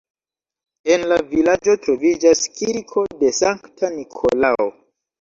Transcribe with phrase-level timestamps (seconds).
[0.95, 4.73] En la vilaĝo troviĝas kirko de Sankta Nikolao.